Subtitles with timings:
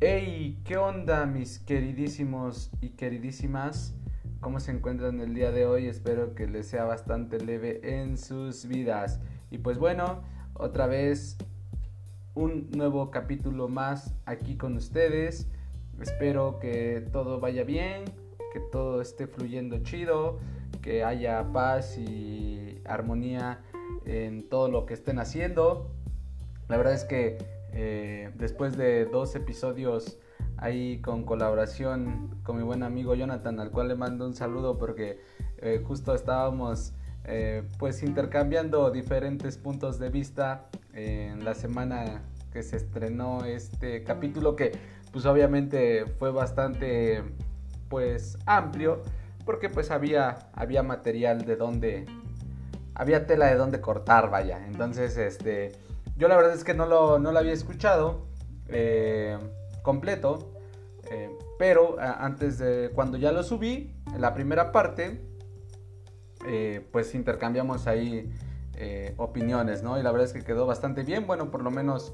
[0.00, 3.94] Hey, ¿qué onda mis queridísimos y queridísimas?
[4.40, 5.86] ¿Cómo se encuentran el día de hoy?
[5.86, 9.20] Espero que les sea bastante leve en sus vidas.
[9.52, 10.22] Y pues bueno,
[10.54, 11.38] otra vez
[12.34, 15.46] un nuevo capítulo más aquí con ustedes.
[16.00, 18.02] Espero que todo vaya bien,
[18.52, 20.40] que todo esté fluyendo chido,
[20.82, 23.62] que haya paz y armonía
[24.04, 25.92] en todo lo que estén haciendo.
[26.68, 30.18] La verdad es que eh, después de dos episodios
[30.56, 35.20] ahí con colaboración con mi buen amigo Jonathan, al cual le mando un saludo porque
[35.58, 36.92] eh, justo estábamos
[37.24, 44.54] eh, pues intercambiando diferentes puntos de vista en la semana que se estrenó este capítulo
[44.54, 44.70] que
[45.10, 47.24] pues obviamente fue bastante
[47.88, 49.02] pues amplio
[49.44, 52.06] porque pues había había material de donde
[52.94, 54.64] había tela de donde cortar vaya.
[54.64, 55.72] Entonces este
[56.16, 58.26] yo la verdad es que no lo, no lo había escuchado
[58.68, 59.36] eh,
[59.82, 60.52] completo,
[61.10, 65.20] eh, pero antes de cuando ya lo subí, en la primera parte,
[66.46, 68.32] eh, pues intercambiamos ahí
[69.18, 70.00] opiniones, ¿no?
[70.00, 72.12] Y la verdad es que quedó bastante bien, bueno, por lo menos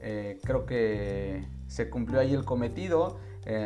[0.00, 3.20] creo que se cumplió ahí el cometido,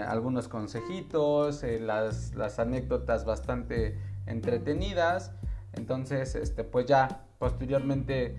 [0.07, 5.33] algunos consejitos, las, las anécdotas bastante entretenidas,
[5.73, 8.37] entonces, este, pues ya posteriormente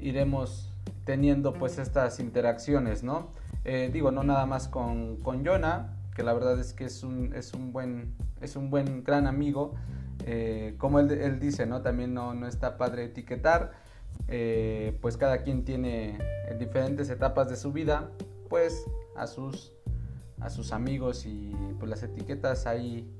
[0.00, 0.73] iremos
[1.04, 3.30] teniendo pues estas interacciones, ¿no?
[3.64, 7.32] Eh, digo, no nada más con, con Jonah, que la verdad es que es un,
[7.34, 9.74] es un, buen, es un buen, gran amigo.
[10.26, 11.82] Eh, como él, él, dice, ¿no?
[11.82, 13.72] También no, no está padre etiquetar.
[14.28, 18.10] Eh, pues cada quien tiene en diferentes etapas de su vida,
[18.48, 18.84] pues
[19.16, 19.72] a sus,
[20.40, 23.10] a sus amigos y pues las etiquetas ahí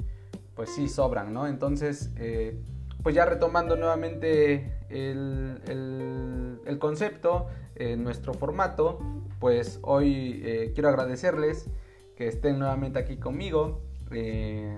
[0.54, 1.48] pues sí sobran, ¿no?
[1.48, 2.12] Entonces,
[3.04, 5.60] pues ya retomando nuevamente el,
[6.66, 7.46] el, concepto,
[7.76, 8.98] en nuestro formato,
[9.38, 11.68] pues hoy eh, quiero agradecerles
[12.16, 13.82] que estén nuevamente aquí conmigo.
[14.10, 14.74] Eh,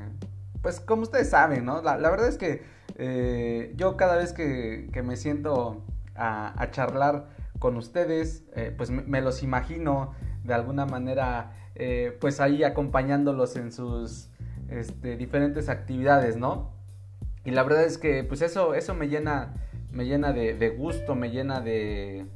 [0.60, 1.82] pues como ustedes saben, ¿no?
[1.82, 2.64] La, verdad es que
[2.96, 5.84] eh, yo cada vez que, que me siento
[6.16, 7.28] a, a, charlar
[7.60, 8.44] con ustedes,
[8.76, 11.52] pues me, me, los imagino de alguna manera,
[12.20, 14.30] pues ahí acompañándolos en sus
[14.68, 16.75] este, diferentes actividades, ¿no?
[17.46, 19.54] Y la verdad es que pues eso, eso me llena,
[19.92, 22.26] me llena de, gusto, me llena de,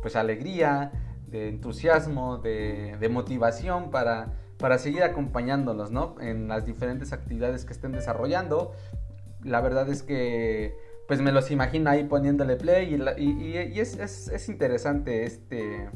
[0.00, 0.90] pues alegría,
[1.28, 6.16] de entusiasmo, de, motivación para, para seguir acompañándolos, ¿no?
[6.18, 8.72] En las diferentes actividades que estén desarrollando.
[9.42, 10.74] La verdad es que
[11.06, 15.90] pues me los imagino ahí poniéndole play y, es, interesante este,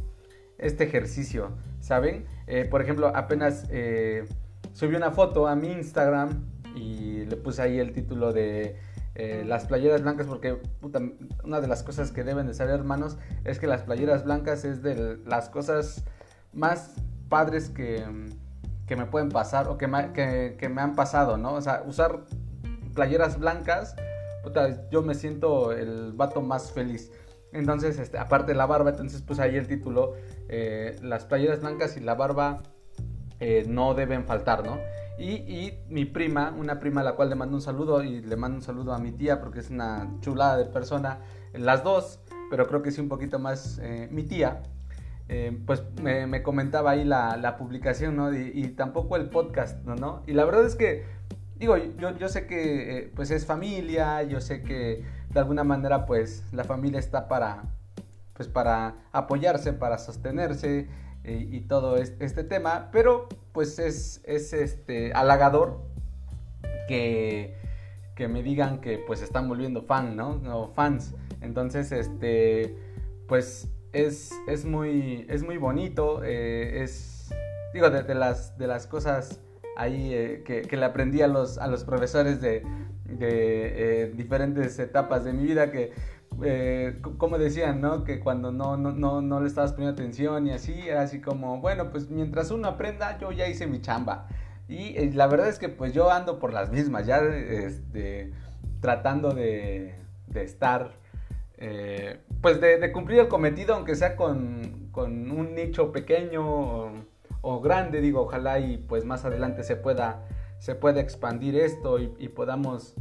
[0.59, 2.27] este ejercicio, ¿saben?
[2.47, 4.27] Eh, por ejemplo, apenas eh,
[4.75, 8.77] subí una foto a mi Instagram y le puse ahí el título de
[9.15, 10.61] eh, las playeras blancas porque
[11.43, 14.83] una de las cosas que deben de saber hermanos es que las playeras blancas es
[14.83, 16.05] de las cosas
[16.53, 16.95] más
[17.29, 18.05] padres que,
[18.87, 21.55] que me pueden pasar o que me, que, me, han pasado, ¿no?
[21.55, 22.25] O sea, usar
[22.95, 23.97] playeras blancas,
[24.91, 27.11] yo me siento el vato más feliz.
[27.53, 30.15] Entonces, este, aparte de la barba, entonces pues ahí el título,
[30.49, 32.63] eh, las playeras blancas y la barba
[33.41, 34.79] eh, no deben faltar, ¿no?
[35.19, 38.59] Y, mi prima, una prima a la cual le mando un saludo y le mando
[38.59, 41.19] un saludo a mi tía porque es una chulada de persona,
[41.53, 42.21] las dos,
[42.51, 44.63] pero creo que sí un poquito más eh, mi tía,
[45.29, 48.33] eh, pues me, comentaba ahí la, publicación, ¿no?
[48.33, 50.23] Y, tampoco el podcast, ¿no?
[50.27, 51.05] Y la verdad es que,
[51.57, 56.07] digo, yo, yo sé que eh, pues es familia, yo sé que de alguna manera
[56.07, 57.65] pues la familia está para,
[58.35, 60.89] pues para apoyarse, para sostenerse,
[61.25, 65.83] y todo este, tema, pero pues es, es este halagador
[66.89, 67.55] que,
[68.15, 70.73] que me digan que pues están volviendo fan, ¿no?
[70.75, 71.15] fans.
[71.41, 72.77] Entonces, este,
[73.29, 77.33] pues es, es, muy, es muy bonito, eh, es,
[77.73, 79.41] digo, de, las, de las cosas
[79.77, 82.65] ahí eh, que, que, le aprendí a los, a los profesores de,
[83.09, 85.93] eh, diferentes etapas de mi vida que
[86.43, 88.05] eh, como decían, ¿no?
[88.05, 91.91] Que cuando no, no, no, le estabas poniendo atención y así, era así como, bueno,
[91.91, 94.29] pues mientras uno aprenda, yo ya hice mi chamba.
[94.69, 98.33] Y eh, la verdad es que pues yo ando por las mismas, ya este,
[98.81, 99.95] tratando de,
[100.27, 100.93] de estar,
[101.57, 106.93] eh, pues de, cumplir el cometido, aunque sea con, con un nicho pequeño
[107.41, 110.27] o, grande, digo, ojalá y pues más adelante se pueda,
[110.59, 112.95] se pueda expandir esto y, podamos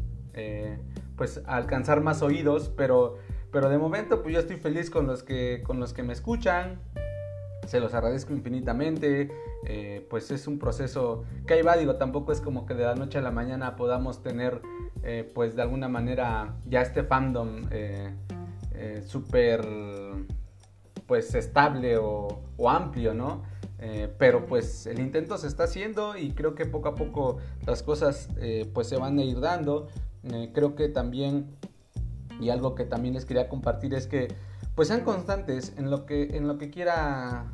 [1.17, 3.17] pues alcanzar más oídos, pero,
[3.51, 6.79] pero de momento pues yo estoy feliz con los que, con los que me escuchan,
[7.65, 9.29] se los agradezco infinitamente,
[9.65, 12.95] eh, pues es un proceso que ahí va, digo, tampoco es como que de la
[12.95, 14.61] noche a la mañana podamos tener
[15.03, 18.13] eh, pues de alguna manera ya este fandom eh,
[19.05, 19.65] súper
[21.07, 23.43] pues estable o, amplio, ¿no?
[23.79, 27.83] Eh, pero pues el intento se está haciendo y creo que poco a poco las
[27.83, 29.87] cosas eh, pues se van a ir dando.
[30.23, 31.55] Eh, creo que también,
[32.39, 34.27] y algo que también les quería compartir es que
[34.75, 37.45] pues sean constantes en lo que, en lo que, quiera,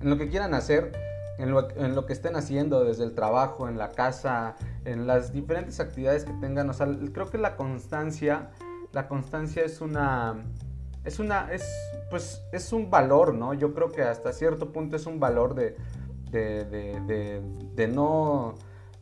[0.00, 0.92] en lo que quieran hacer.
[1.36, 4.54] En lo, en lo, que estén haciendo desde el trabajo, en la casa,
[4.84, 6.70] en las diferentes actividades que tengan.
[6.70, 8.50] O sea, creo que la constancia,
[8.92, 10.44] la constancia es una,
[11.04, 11.68] es una, es,
[12.08, 13.52] pues, es un valor, ¿no?
[13.52, 15.76] Yo creo que hasta cierto punto es un valor de,
[16.30, 17.42] de, de,
[17.74, 18.54] de no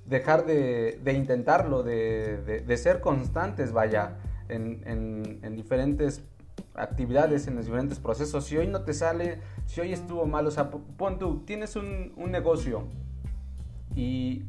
[0.05, 4.17] dejar de, intentarlo, de, ser constantes, vaya,
[4.53, 6.23] en, en, en, diferentes
[6.75, 8.45] actividades, en los diferentes procesos.
[8.45, 12.13] Si hoy no te sale, si hoy estuvo mal, o sea, pon tú, tienes un,
[12.17, 12.85] un negocio
[13.95, 14.45] y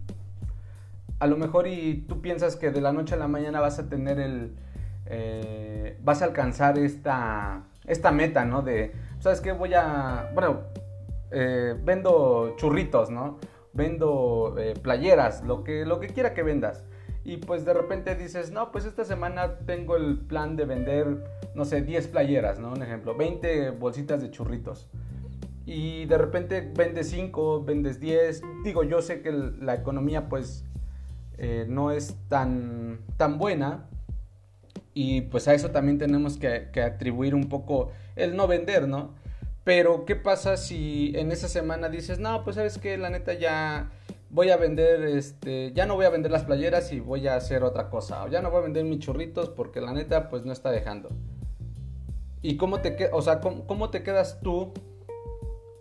[1.20, 3.88] a lo mejor y tú piensas que de la noche a la mañana vas a
[3.88, 4.56] tener el,
[5.06, 8.62] eh, vas a alcanzar esta, esta meta, ¿no?
[8.62, 9.52] De, ¿sabes qué?
[9.52, 10.62] Voy a, bueno,
[11.32, 13.38] eh, vendo churritos, ¿no?
[13.74, 16.84] Vendo eh, playeras, lo que, lo que quiera que vendas.
[17.25, 21.24] Y pues de repente dices, no, pues esta semana tengo el plan de vender,
[21.56, 22.72] no sé, 10 playeras, ¿no?
[22.72, 24.90] Un ejemplo, 20 bolsitas de churritos.
[25.66, 28.42] Y de repente vendes 5, vendes 10.
[28.66, 30.66] Digo, yo sé que la economía pues
[31.68, 33.88] no es tan, tan buena,
[34.94, 39.12] y pues a eso también tenemos que, atribuir un poco el no vender, ¿no?
[39.64, 43.92] Pero ¿qué pasa si en esa semana dices, no, pues sabes que la neta ya
[44.33, 47.63] voy a vender, este, ya no voy a vender las playeras y voy a hacer
[47.63, 50.51] otra cosa, o ya no voy a vender mis churritos porque la neta pues no
[50.51, 51.09] está dejando.
[52.41, 54.74] ¿Y cómo te, o sea, cómo, te quedas tú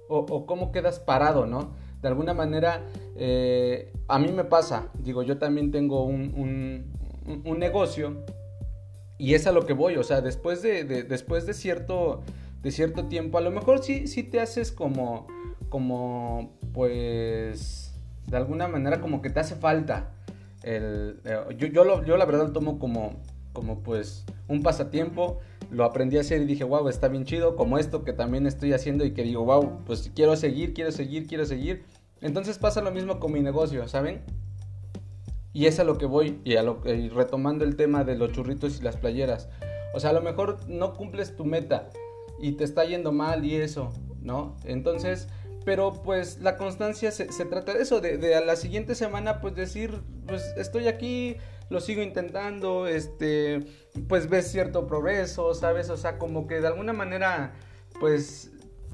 [0.08, 1.72] o, cómo quedas parado, ¿no?
[2.02, 2.82] De alguna manera,
[3.16, 6.34] eh, a mí me pasa, digo, yo también tengo un,
[7.26, 8.22] un, un negocio
[9.18, 12.20] y es a lo que voy, o sea, después de, después de cierto,
[12.60, 15.26] de cierto tiempo, a lo mejor sí, sí te haces como,
[15.68, 17.91] como, pues,
[18.26, 20.10] de alguna manera como que te hace falta.
[20.62, 23.20] El, eh, yo, yo, yo la verdad lo tomo como,
[23.52, 25.40] como pues un pasatiempo,
[25.70, 28.72] lo aprendí a hacer y dije, wow, está bien chido, como esto que también estoy
[28.72, 31.84] haciendo y que digo, wow, pues quiero seguir, quiero seguir, quiero seguir.
[32.20, 34.22] Entonces pasa lo mismo con mi negocio, ¿saben?
[35.52, 38.78] Y es a lo que voy, y, a lo, retomando el tema de los churritos
[38.78, 39.48] y las playeras.
[39.94, 41.90] O sea, a lo mejor no cumples tu meta
[42.40, 43.92] y te está yendo mal y eso,
[44.22, 44.56] ¿no?
[44.64, 45.28] Entonces,
[45.64, 50.02] pero pues la constancia se, trata de eso, de, a la siguiente semana pues decir,
[50.26, 51.36] pues estoy aquí,
[51.70, 53.60] lo sigo intentando, este,
[54.08, 55.90] pues ves cierto progreso, ¿sabes?
[55.90, 57.54] O sea, como que de alguna manera,
[58.00, 58.50] pues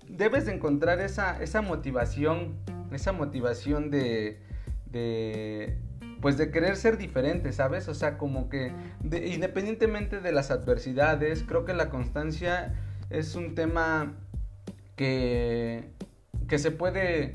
[0.08, 2.56] debes de encontrar esa, esa motivación,
[2.92, 4.38] esa motivación de,
[4.86, 5.78] de
[6.20, 7.88] pues de querer ser diferente, ¿sabes?
[7.88, 8.72] O sea, como que
[9.02, 12.74] independientemente de las adversidades, creo que la constancia
[13.10, 14.14] es un tema
[14.96, 15.90] que,
[16.48, 17.32] que se puede,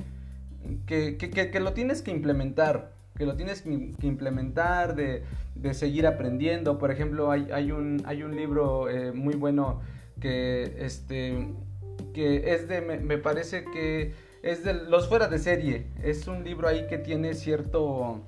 [0.85, 3.69] que, que, lo tienes que implementar, que lo tienes que,
[4.01, 5.23] implementar, de,
[5.55, 6.77] de, seguir aprendiendo.
[6.77, 9.81] Por ejemplo, hay, hay, un, hay un libro eh, muy bueno
[10.19, 11.47] que, este,
[12.13, 15.87] que es de, me, me parece que es de Los Fuera de Serie.
[16.01, 18.23] Es un libro ahí que tiene cierto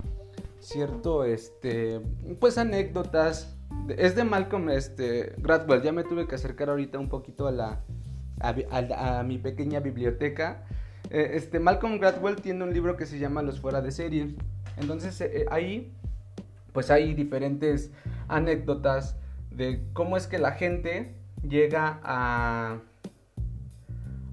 [0.66, 2.02] cierto, este,
[2.40, 3.56] pues anécdotas.
[3.98, 5.81] Es de Malcolm este, Gradwell.
[5.81, 7.81] Ya me tuve que acercar ahorita un poquito a la,
[8.40, 10.66] a, mi pequeña biblioteca.
[11.09, 14.35] Eh, este, Malcolm Gradwell tiene un libro que se llama Los fuera de serie.
[14.78, 15.94] Entonces eh, eh, ahí,
[16.74, 17.92] pues hay diferentes
[18.28, 19.18] anécdotas
[19.52, 21.16] de cómo es que la gente
[21.47, 22.80] llega a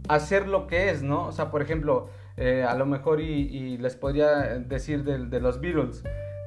[0.09, 1.27] hacer lo que es, ¿no?
[1.27, 6.03] O sea, por ejemplo, a lo mejor y, les podría decir de, los Beatles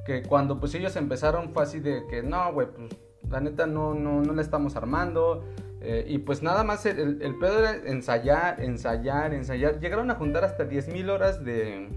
[0.05, 2.89] que cuando pues ellos empezaron fue así de que no, güey, pues
[3.29, 5.45] la neta no, no, no la estamos armando.
[5.87, 9.79] Eh, y pues nada más el, pedo era ensayar, ensayar, ensayar.
[9.79, 11.89] Llegaron a juntar hasta 10.000 horas de,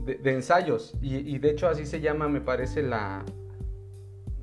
[0.00, 0.94] de, ensayos.
[1.02, 3.26] Y, de hecho así se llama, me parece, la...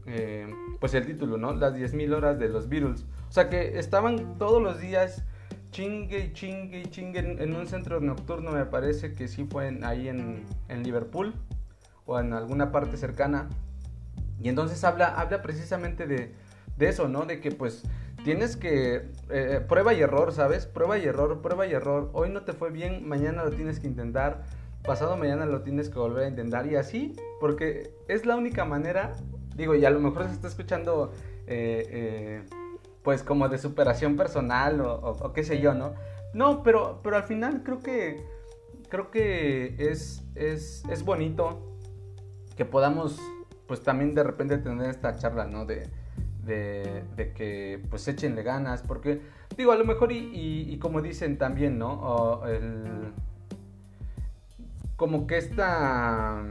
[0.06, 0.48] Eh,
[0.80, 1.54] pues el título, ¿no?
[1.54, 3.08] Las 10.000 horas de los Beatles.
[3.28, 5.24] O sea que estaban todos los días
[5.72, 10.08] chingue y chingue y chingue en, un centro nocturno, me parece que sí fue ahí
[10.08, 11.34] en, en Liverpool
[12.06, 13.50] o en alguna parte cercana.
[14.40, 16.36] Y entonces habla, habla precisamente de,
[16.78, 17.25] de eso, ¿no?
[17.25, 17.84] De que pues
[18.25, 20.65] tienes que eh, prueba y error, ¿sabes?
[20.65, 22.10] Prueba y error, prueba y error.
[22.13, 24.41] Hoy no te fue bien, mañana lo tienes que intentar,
[24.84, 29.13] pasado mañana lo tienes que volver a intentar y así, porque es la única manera,
[29.55, 31.13] digo, y a lo mejor se está escuchando
[31.46, 32.46] eh, eh,
[33.03, 35.94] pues como de superación personal o, o, qué sé yo, ¿no?
[36.34, 38.25] No, pero, pero al final creo que
[38.89, 41.77] creo que es, es, es bonito
[42.58, 43.20] que podamos
[43.67, 45.65] pues también de repente tener esta charla, ¿no?
[45.65, 45.88] De,
[46.46, 47.04] de,
[47.36, 49.22] que pues échenle ganas, porque
[49.58, 52.46] digo, a lo mejor y, y, como dicen también, ¿no?
[52.48, 53.14] el,
[54.96, 56.44] como que esta,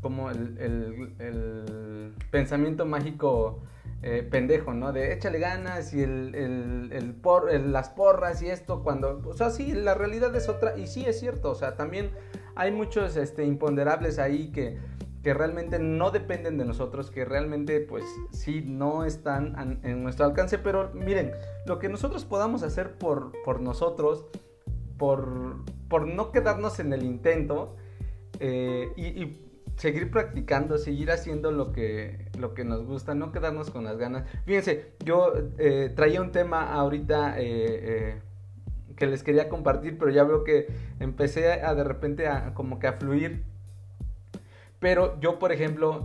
[0.00, 3.62] como el, pensamiento mágico
[4.02, 4.92] eh, pendejo, ¿no?
[4.92, 9.94] De échale ganas y el, por, las porras y esto cuando, o sea, sí, la
[9.94, 12.10] realidad es otra y sí es cierto, o sea, también
[12.54, 14.78] hay muchos este, imponderables ahí que,
[15.28, 20.56] que realmente no dependen de nosotros, que realmente pues sí no están en nuestro alcance,
[20.56, 21.32] pero miren,
[21.66, 24.24] lo que nosotros podamos hacer por, por nosotros,
[24.96, 25.56] por,
[25.90, 27.76] por no quedarnos en el intento
[28.40, 29.36] eh, y,
[29.76, 34.24] seguir practicando, seguir haciendo lo que, lo que nos gusta, no quedarnos con las ganas.
[34.46, 38.22] Fíjense, yo eh, traía un tema ahorita eh,
[38.96, 40.68] que les quería compartir, pero ya veo que
[41.00, 43.57] empecé a de repente a, como que a fluir.
[44.80, 46.04] Pero yo, por ejemplo,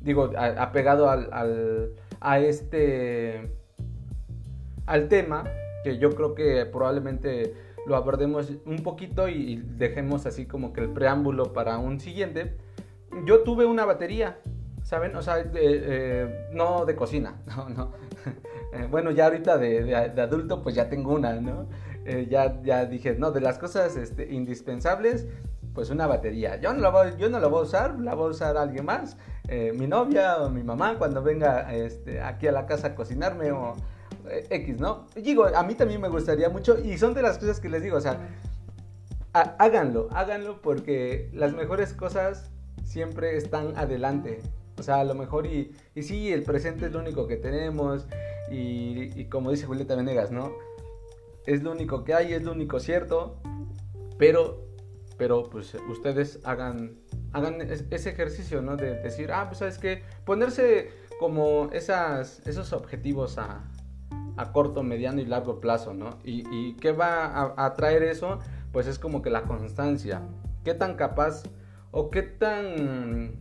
[0.00, 3.52] digo, apegado al, al, a este,
[4.86, 5.44] al tema,
[5.84, 7.54] que yo creo que probablemente
[7.86, 12.56] lo abordemos un poquito y dejemos así como que el preámbulo para un siguiente.
[13.24, 14.38] Yo tuve una batería,
[14.82, 15.14] ¿saben?
[15.16, 17.92] O sea, eh, no de cocina, no, no.
[18.74, 21.66] Eh, bueno, ya ahorita de, adulto pues ya tengo una, ¿no?
[22.06, 25.26] Eh, ya, ya dije, no, de las cosas este, indispensables,
[25.74, 26.60] pues una batería.
[26.60, 28.84] Yo no, la voy, yo no la voy a usar, la voy a usar alguien
[28.84, 29.16] más,
[29.74, 33.74] mi novia o mi mamá cuando venga este, aquí a la casa a cocinarme o
[34.28, 35.06] eh, X, ¿no?
[35.14, 37.96] Digo, a mí también me gustaría mucho y son de las cosas que les digo,
[37.96, 38.18] o sea,
[39.32, 42.50] háganlo, háganlo porque las mejores cosas
[42.84, 44.40] siempre están adelante.
[44.78, 48.06] O sea, a lo mejor y, y sí, el presente es lo único que tenemos
[48.50, 50.52] y, como dice Julieta Venegas, ¿no?
[51.46, 53.36] Es lo único que hay, es lo único cierto,
[54.18, 54.60] pero,
[55.18, 56.98] pero pues ustedes hagan,
[57.32, 58.76] hagan ese ejercicio, ¿no?
[58.76, 63.64] De decir, ah, pues sabes que ponerse como esas, esos objetivos a,
[64.36, 66.18] a corto, mediano y largo plazo, ¿no?
[66.24, 68.38] ¿Y, qué va a, traer eso?
[68.72, 70.22] Pues es como que la constancia.
[70.64, 71.42] ¿Qué tan capaz
[71.90, 73.32] o qué tan,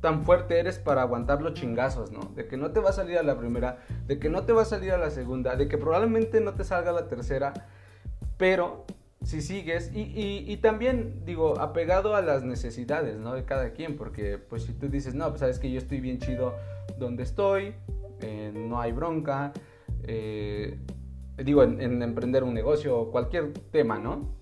[0.00, 2.20] tan fuerte eres para aguantar los chingazos, ¿no?
[2.34, 4.62] De que no te va a salir a la primera, de que no te va
[4.62, 7.52] a salir a la segunda, de que probablemente no te salga a la tercera,
[8.38, 8.86] pero
[9.26, 14.38] si sigues y, y, también digo apegado a las necesidades no de cada quien porque
[14.38, 16.54] pues si tú dices no pues sabes que yo estoy bien chido
[16.98, 17.74] donde estoy
[18.20, 19.52] eh, no hay bronca,
[20.04, 20.78] eh,
[21.36, 24.34] digo, en, emprender un negocio o cualquier tema, ¿no?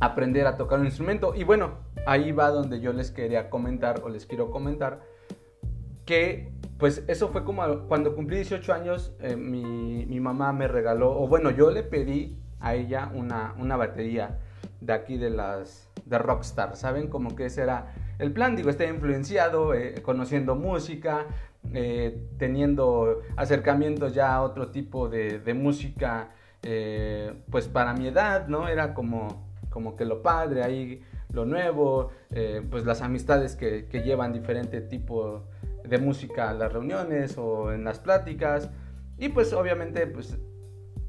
[0.00, 1.34] Aprender a tocar un instrumento.
[1.34, 5.02] Y bueno, ahí va donde yo les quería comentar o les quiero comentar
[6.04, 11.18] que pues eso fue como cuando cumplí 18 años, eh, mi, mi, mamá me regaló,
[11.18, 14.38] o bueno, yo le pedí a ella una, una batería
[14.80, 17.08] de aquí de las de Rockstar, ¿saben?
[17.08, 21.26] Como que ese era el plan, digo, está influenciado, conociendo música,
[21.72, 26.30] eh, teniendo acercamientos ya a otro tipo de, música,
[26.62, 28.68] eh, pues para mi edad, ¿no?
[28.68, 31.02] Era como, como que lo padre, ahí
[31.32, 35.44] lo nuevo, eh, pues las amistades que, llevan diferente tipo
[35.82, 38.70] de música a las reuniones o en las pláticas.
[39.18, 40.38] Y pues obviamente, pues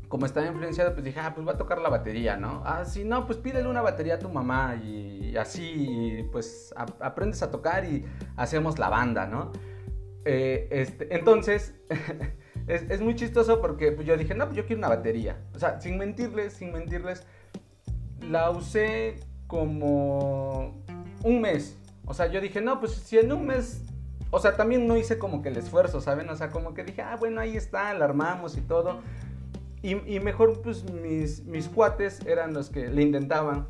[0.07, 2.62] como estaba influenciado, pues dije, ah, pues va a tocar la batería, ¿no?
[2.65, 7.51] Ah, si no, pues pídele una batería a tu mamá y, así, pues aprendes a
[7.51, 9.51] tocar y hacemos la banda, ¿no?
[10.25, 11.75] Eh, este, entonces,
[12.67, 15.38] es, muy chistoso porque pues, yo dije, no, pues yo quiero una batería.
[15.53, 17.24] O sea, sin mentirles, sin mentirles,
[18.21, 20.83] la usé como
[21.24, 21.77] un mes.
[22.05, 23.81] O sea, yo dije, no, pues si en un mes...
[24.31, 26.27] O sea, también no hice como que el esfuerzo, ¿saben?
[26.29, 29.00] O sea, como que dije, ah, bueno, ahí está, la armamos y todo.
[29.87, 33.67] Y, mejor, pues mis, mis cuates eran los que le intentaban.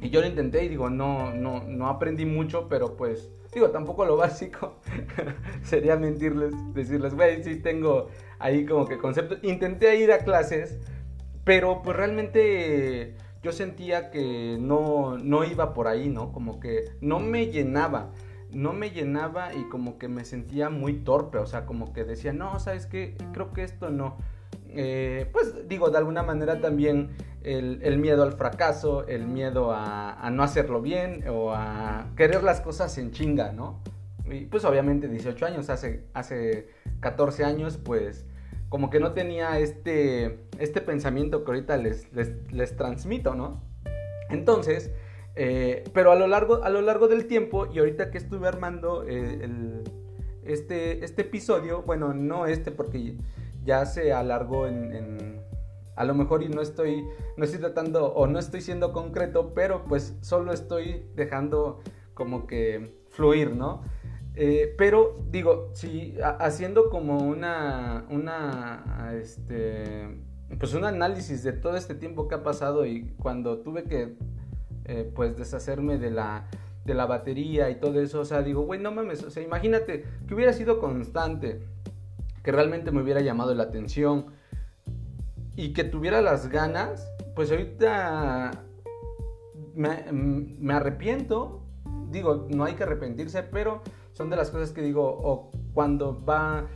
[0.00, 4.04] Y yo lo intenté y digo, no, no, no aprendí mucho, pero pues Digo, tampoco
[4.04, 4.76] lo básico
[5.62, 9.38] sería mentirles, decirles, güey, sí tengo ahí como que conceptos.
[9.42, 10.78] Intenté ir a clases,
[11.44, 16.32] pero pues realmente yo sentía que no, no iba por ahí, ¿no?
[16.32, 18.10] Como que no me llenaba,
[18.50, 22.32] no me llenaba y como que me sentía muy torpe, o sea, como que decía,
[22.32, 23.16] no, ¿sabes qué?
[23.32, 24.18] Creo que esto no.
[24.74, 27.10] Eh, pues digo, de alguna manera también
[27.42, 32.96] el, miedo al fracaso, el miedo a, no hacerlo bien o a querer las cosas
[32.98, 33.82] en chinga, ¿no?
[34.30, 36.68] Y pues obviamente 18 años, hace, hace
[37.00, 38.26] 14 años, pues
[38.68, 43.60] como que no tenía este, este pensamiento que ahorita les, les, transmito, ¿no?
[44.28, 44.92] Entonces,
[45.34, 49.04] eh, pero a lo, largo, a lo largo del tiempo y ahorita que estuve armando
[49.08, 49.82] eh,
[50.44, 53.16] este, este episodio, bueno, no este porque
[53.70, 55.44] ya se alargó en,
[55.94, 59.84] a lo mejor y no estoy, no estoy tratando o no estoy siendo concreto, pero
[59.84, 61.80] pues solo estoy dejando
[62.14, 63.82] como que fluir, ¿no?
[64.34, 70.18] Eh, pero digo, si haciendo como una, una, este,
[70.58, 74.16] pues un análisis de todo este tiempo que ha pasado y cuando tuve que
[74.86, 76.48] eh, pues deshacerme de la,
[76.84, 78.18] de la batería y todo eso.
[78.18, 81.60] O sea, digo, güey, no mames, o sea, imagínate que hubiera sido constante,
[82.42, 84.26] que realmente me hubiera llamado la atención
[85.56, 88.64] y que tuviera las ganas, pues ahorita
[89.74, 91.62] me, me arrepiento.
[92.10, 93.82] Digo, no hay que arrepentirse, pero
[94.12, 96.66] son de las cosas que digo, o cuando va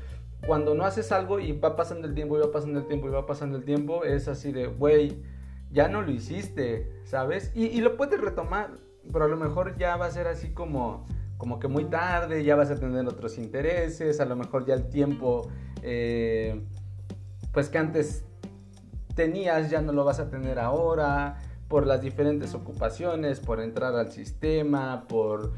[0.46, 3.10] cuando no haces algo y va pasando el tiempo y va pasando el tiempo y
[3.10, 5.22] va pasando el tiempo, es así de, güey,
[5.70, 7.50] ya no lo hiciste, ¿sabes?
[7.54, 8.70] Y, lo puedes retomar,
[9.12, 11.06] pero a lo mejor ya va a ser así como,
[11.38, 14.88] como que muy tarde, ya vas a tener otros intereses, a lo mejor ya el
[14.88, 15.48] tiempo,
[15.82, 16.64] eh,
[17.52, 18.24] pues que antes
[19.14, 21.38] tenías, ya no lo vas a tener ahora,
[21.68, 25.52] por las diferentes ocupaciones, por entrar al sistema, por,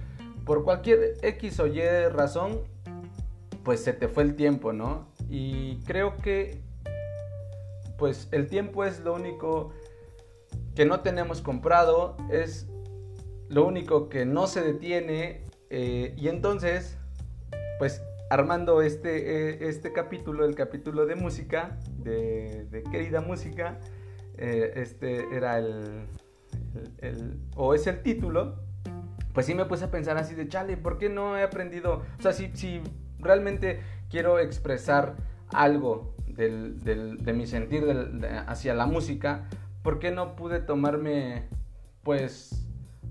[0.44, 2.60] por cualquier X o Y razón,
[3.64, 5.08] pues se te fue el tiempo, ¿no?
[5.28, 6.62] Y creo que
[7.98, 9.72] pues el tiempo es lo único
[10.74, 12.68] que no tenemos comprado, es
[13.48, 16.96] lo único que no se detiene eh, y entonces
[17.78, 23.78] pues armando este, eh, este capítulo, el capítulo de música, de, querida música,
[24.36, 26.06] eh, este era el,
[27.54, 28.56] o es el título,
[29.32, 32.02] pues sí me puse a pensar así de, chale, ¿por qué no he aprendido?
[32.18, 32.80] O sea, si, si
[33.18, 33.80] realmente
[34.10, 35.16] quiero expresar
[35.48, 37.84] algo de mi sentir
[38.46, 39.48] hacia la música,
[39.82, 41.44] ¿por qué no pude tomarme,
[42.02, 42.65] pues,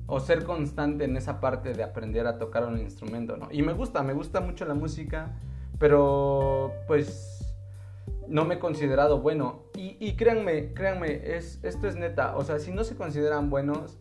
[0.08, 3.48] o ser constante en esa parte de aprender a tocar un instrumento, ¿no?
[3.52, 5.34] Y me gusta, me gusta mucho la música,
[5.80, 7.46] pero pues
[8.28, 9.64] no me he considerado bueno.
[9.76, 13.98] Y, créanme, créanme, es, esto es neta, o sea, si no se consideran buenos,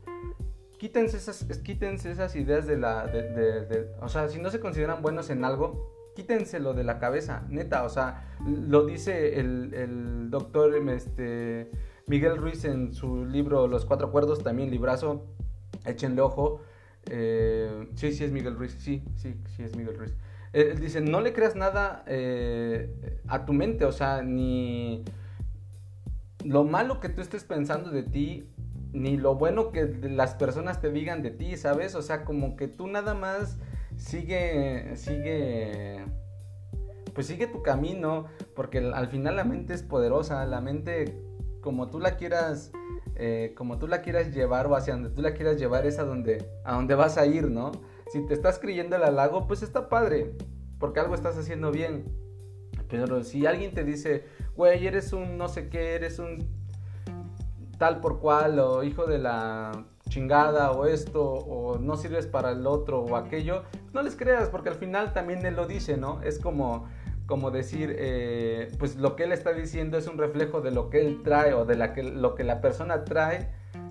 [0.78, 5.30] quítense esas, quítense esas ideas de la, de, o sea, si no se consideran buenos
[5.30, 11.70] en algo, quítenselo de la cabeza, neta, o sea, lo dice el, doctor este,
[12.06, 15.26] Miguel Ruiz en su libro Los Cuatro Acuerdos, también librazo,
[15.84, 16.60] échenle ojo.
[17.10, 20.14] Eh, sí, sí es Miguel Ruiz, sí, sí, sí es Miguel Ruiz.
[20.52, 25.04] Él dice, no le creas nada eh, a tu mente, o sea, ni
[26.44, 28.48] lo malo que tú estés pensando de ti,
[28.92, 31.96] ni lo bueno que las personas te digan de ti, ¿sabes?
[31.96, 33.58] O sea, como que tú nada más
[33.96, 36.04] sigue, sigue,
[37.14, 41.20] pues sigue tu camino, porque al final la mente es poderosa, la mente
[41.60, 42.70] como tú la quieras,
[43.16, 46.04] eh, como tú la quieras llevar o hacia donde tú la quieras llevar es a
[46.04, 47.72] donde, a donde vas a ir, ¿no?
[48.12, 50.34] Si te estás creyendo el halago, pues está padre,
[50.78, 52.04] porque algo estás haciendo bien.
[52.88, 54.24] Pero si alguien te dice,
[54.56, 56.46] güey, eres un no sé qué, eres un
[57.78, 62.66] tal por cual, o hijo de la chingada o esto o no sirves para el
[62.66, 66.22] otro o aquello, no les creas porque al final también él lo dice, ¿no?
[66.22, 66.88] Es como,
[67.26, 71.00] como decir, eh, pues lo que él está diciendo es un reflejo de lo que
[71.00, 73.48] él trae o de la que, lo que la persona trae,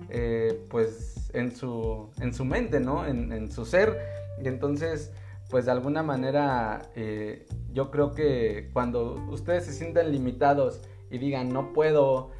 [0.08, 3.06] eh, pues en su, en su mente, ¿no?
[3.06, 3.98] En, su ser.
[4.40, 5.12] Y entonces,
[5.50, 11.48] pues de alguna manera, eh, yo creo que cuando ustedes se sientan limitados y digan,
[11.48, 12.30] no puedo,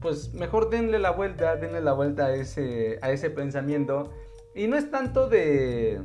[0.00, 4.12] pues mejor denle la vuelta, denle la vuelta a ese, a ese pensamiento.
[4.54, 6.00] Y no es tanto de,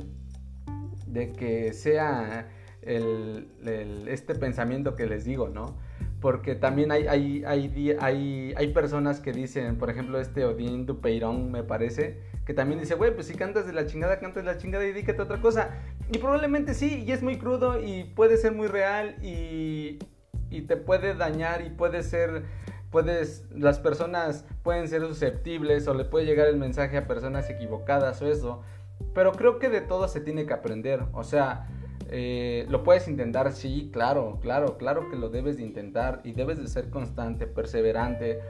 [1.06, 2.48] de que sea
[2.82, 5.76] el, este pensamiento que les digo, ¿no?
[6.20, 11.62] Porque también hay, hay, hay, hay, personas que dicen, por ejemplo, este Odín Dupeirón, me
[11.62, 14.84] parece, que también dice, güey, pues si cantas de la chingada, cantas de la chingada
[14.86, 15.70] y dígate otra cosa.
[16.12, 19.98] Y probablemente sí, y es muy crudo y puede ser muy real y,
[20.50, 22.42] y te puede dañar y puede ser
[22.90, 28.20] puedes, las personas pueden ser susceptibles o le puede llegar el mensaje a personas equivocadas
[28.22, 28.62] o eso.
[29.14, 31.04] Pero creo que de todo se tiene que aprender.
[31.12, 31.68] O sea,
[32.10, 36.58] eh, lo puedes intentar, sí, claro, claro, claro que lo debes de intentar y debes
[36.58, 38.40] de ser constante, perseverante.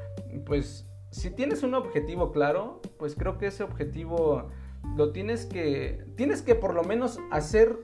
[0.47, 4.49] Pues si tienes un objetivo claro, pues creo que ese objetivo
[4.97, 7.79] lo tienes que, tienes que por lo menos hacer,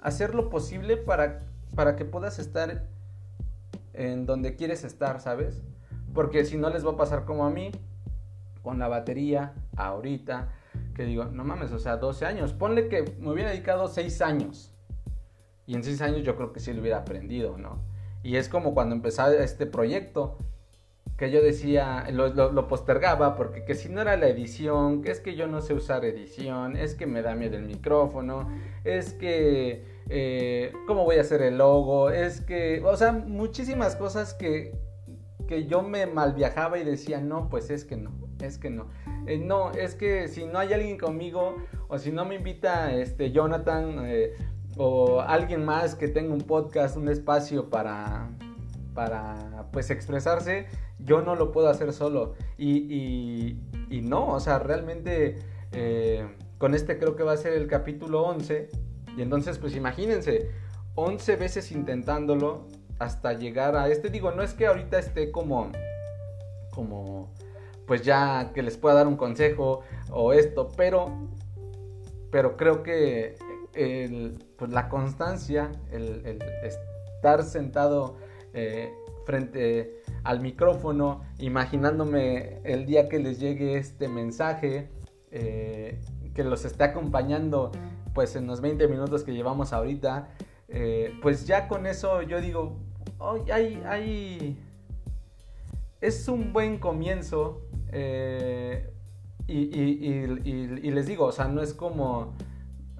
[0.00, 2.88] hacer lo posible para, para que puedas estar
[3.92, 5.62] en donde quieres estar, ¿sabes?
[6.12, 7.70] Porque si no les va a pasar como a mí,
[8.62, 10.48] con la batería, ahorita,
[10.94, 12.52] que digo, no mames, o sea, 12 años.
[12.52, 14.73] Ponle que me hubiera dedicado 6 años.
[15.66, 17.78] Y en 6 años yo creo que sí lo hubiera aprendido, ¿no?
[18.22, 20.38] Y es como cuando empezaba este proyecto,
[21.16, 25.36] que yo decía, lo, postergaba, porque que si no era la edición, que es que
[25.36, 28.48] yo no sé usar edición, es que me da miedo el micrófono,
[28.82, 32.10] es que, eh, ¿cómo voy a hacer el logo?
[32.10, 34.72] Es que, o sea, muchísimas cosas que
[35.46, 38.88] que yo me mal viajaba y decía, no, pues es que no, es que no.
[39.26, 41.56] Eh, no, es que si no hay alguien conmigo
[41.88, 44.32] o si no me invita este Jonathan eh,
[44.76, 48.30] o alguien más que tenga un podcast, un espacio para,
[48.94, 50.66] para pues expresarse,
[50.98, 52.34] yo no lo puedo hacer solo.
[52.58, 53.56] Y,
[53.90, 55.38] y, no, o sea, realmente
[55.72, 56.26] eh,
[56.58, 58.68] con este creo que va a ser el capítulo 11.
[59.16, 60.50] Y entonces pues imagínense,
[60.96, 62.66] 11 veces intentándolo
[62.98, 64.10] hasta llegar a este.
[64.10, 65.70] Digo, no es que ahorita esté como,
[66.70, 67.32] como,
[67.86, 71.12] pues ya que les pueda dar un consejo o esto, pero,
[72.30, 73.36] pero creo que
[74.56, 76.38] pues la constancia, el,
[77.24, 78.16] estar sentado
[78.52, 78.92] eh,
[79.24, 84.90] frente al micrófono, imaginándome el día que les llegue este mensaje,
[85.30, 85.98] eh,
[86.34, 87.72] que los esté acompañando
[88.12, 90.28] pues en los 20 minutos que llevamos ahorita,
[90.68, 92.76] eh, pues ya con eso yo digo,
[93.50, 94.62] hay, hay,
[96.00, 97.62] es un buen comienzo
[99.48, 102.34] y, y, les digo, o sea, no es como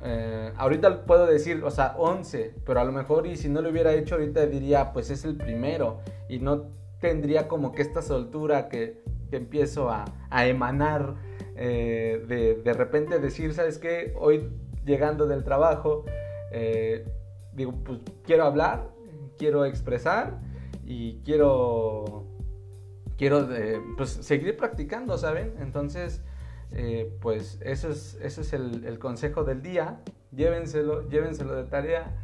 [0.03, 3.71] eh, ahorita puedo decir, o sea, 11, pero a lo mejor y si no lo
[3.71, 6.69] hubiera hecho ahorita diría, pues es el primero y no
[7.01, 9.03] tendría como que esta soltura que,
[9.33, 10.05] empiezo a,
[10.47, 11.17] emanar
[11.57, 14.15] eh, de, de, repente decir, ¿sabes qué?
[14.17, 14.49] Hoy
[14.85, 16.05] llegando del trabajo,
[16.53, 17.05] eh,
[17.53, 18.91] digo, pues quiero hablar,
[19.37, 20.39] quiero expresar
[20.85, 22.27] y quiero,
[23.19, 23.49] quiero
[23.97, 25.57] pues seguir practicando, ¿saben?
[25.59, 26.23] Entonces
[26.77, 30.01] eh, pues eso es, eso es el, consejo del día.
[30.33, 32.17] Llévenselo, llévenselo de tarea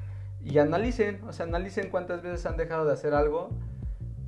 [0.42, 3.50] y analicen, o sea, analicen cuántas veces han dejado de hacer algo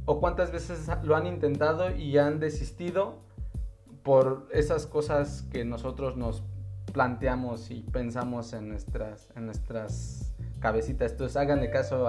[0.05, 3.19] o cuántas veces lo han intentado y han desistido
[4.05, 6.45] por esas cosas que nosotros nos
[6.93, 11.13] planteamos y pensamos en nuestras, en nuestras cabecitas.
[11.13, 12.09] Entonces háganle caso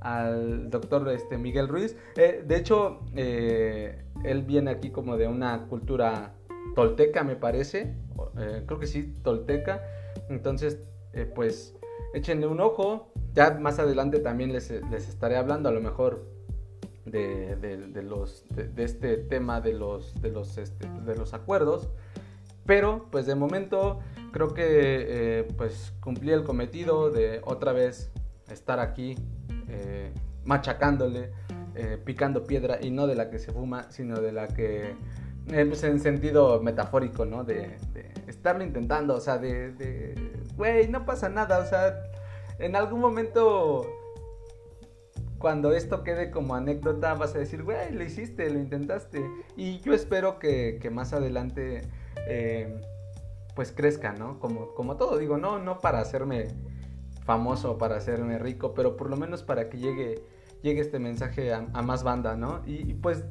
[0.00, 1.96] al doctor este, Miguel Ruiz.
[2.16, 6.34] Eh, de hecho, eh, él viene aquí como de una cultura
[6.74, 7.94] tolteca me parece,
[8.38, 9.82] eh, creo que sí, tolteca.
[10.28, 10.78] Entonces,
[11.12, 11.76] eh, pues
[12.14, 13.12] échenle un ojo.
[13.34, 16.26] Ya más adelante también les, estaré hablando a lo mejor
[17.04, 21.90] de, los, de, este tema de los, de, los, este, de los acuerdos.
[22.66, 24.00] Pero pues de momento
[24.32, 28.10] creo que eh, pues cumplí el cometido de otra vez
[28.50, 29.16] estar aquí
[30.44, 31.30] machacándole,
[32.04, 34.94] picando piedra y no de la que se fuma, sino de la que
[35.52, 37.44] eh, pues en sentido metafórico, ¿no?
[37.44, 37.76] De,
[38.26, 40.14] estarlo intentando, o sea, de,
[40.56, 42.04] güey, no pasa nada, o sea,
[42.58, 43.84] en algún momento,
[45.38, 49.24] cuando esto quede como anécdota, vas a decir, güey, lo hiciste, lo intentaste.
[49.56, 51.82] Y yo espero que, más adelante,
[52.28, 52.80] eh,
[53.56, 54.38] pues crezca, ¿no?
[54.38, 56.48] Como, como todo, digo, no, no para hacerme
[57.24, 60.22] famoso, para hacerme rico, pero por lo menos para que llegue,
[60.62, 62.62] llegue este mensaje a, más banda, ¿no?
[62.66, 63.24] y pues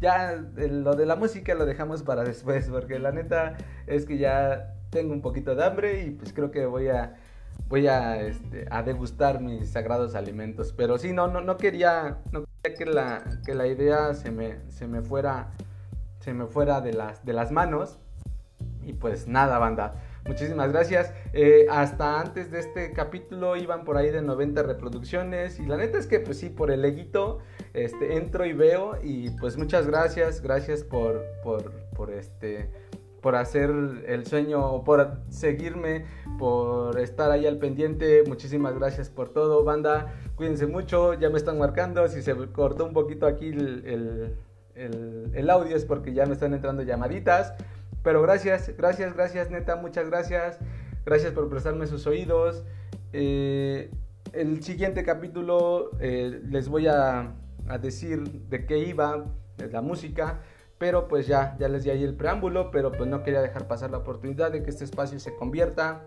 [0.00, 4.74] ya lo de la música lo dejamos para después, porque la neta es que ya
[4.90, 7.16] tengo un poquito de hambre y pues creo que voy a
[7.68, 10.72] voy a, este, a degustar mis sagrados alimentos.
[10.76, 14.58] Pero sí, no, no, no quería, no quería que, la, que la idea se me,
[14.70, 15.52] se me fuera,
[16.20, 17.98] se me fuera de, las, de las manos.
[18.82, 19.94] Y pues nada, banda.
[20.26, 21.12] Muchísimas gracias.
[21.32, 25.58] Eh, hasta antes de este capítulo iban por ahí de 90 reproducciones.
[25.58, 27.38] Y la neta es que, pues sí, por el leguito,
[27.74, 28.98] este, entro y veo.
[29.02, 30.40] Y pues muchas gracias.
[30.42, 32.70] Gracias por, por, por este
[33.20, 33.70] por hacer
[34.06, 36.06] el sueño por seguirme,
[36.38, 38.24] por estar ahí al pendiente.
[38.26, 40.14] Muchísimas gracias por todo, banda.
[40.36, 42.08] Cuídense mucho, ya me están marcando.
[42.08, 44.34] Si se cortó un poquito aquí el,
[44.74, 47.54] el, el audio es porque ya me están entrando llamaditas.
[48.02, 50.58] Pero gracias, gracias, gracias, neta, muchas gracias.
[51.04, 52.64] Gracias por prestarme sus oídos.
[53.12, 53.90] Eh,
[54.32, 57.34] el siguiente capítulo eh, les voy a,
[57.80, 59.26] decir de qué iba
[59.70, 60.42] la música.
[60.78, 63.90] Pero pues ya, ya les di ahí el preámbulo, pero pues no quería dejar pasar
[63.90, 66.06] la oportunidad de que este espacio se convierta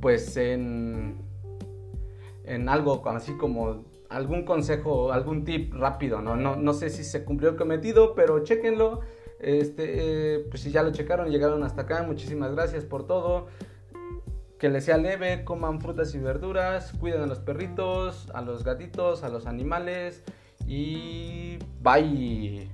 [0.00, 1.22] pues en,
[2.44, 6.36] en algo así como algún consejo, algún tip rápido, ¿no?
[6.36, 9.00] No, no sé si se cumplió el cometido, pero chéquenlo.
[9.40, 13.46] Este, eh, pues si ya lo checaron, llegaron hasta acá, muchísimas gracias por todo.
[14.58, 19.22] Que les sea leve, coman frutas y verduras, cuiden a los perritos, a los gatitos,
[19.22, 20.24] a los animales
[20.66, 22.68] y bye.